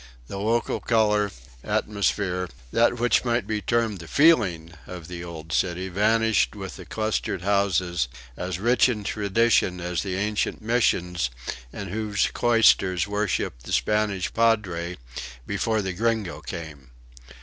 The 0.25 0.39
local 0.39 0.79
color, 0.79 1.29
atmosphere, 1.63 2.49
that 2.71 2.97
which 2.99 3.23
might 3.23 3.45
be 3.45 3.61
termed 3.61 3.99
the 3.99 4.07
feeling 4.07 4.73
of 4.87 5.07
the 5.07 5.23
old 5.23 5.53
city, 5.53 5.89
vanished 5.89 6.55
with 6.55 6.75
the 6.77 6.87
clustered 6.87 7.43
houses, 7.43 8.07
as 8.35 8.57
rich 8.57 8.89
in 8.89 9.03
tradition 9.03 9.79
as 9.79 10.01
the 10.01 10.15
ancient 10.15 10.59
missions 10.59 11.29
in 11.71 11.89
whose 11.89 12.25
cloisters 12.33 13.07
worshiped 13.07 13.61
the 13.61 13.71
Spanish 13.71 14.33
padre 14.33 14.97
"before 15.45 15.83
the 15.83 15.93
Gringo 15.93 16.41
came." 16.41 16.89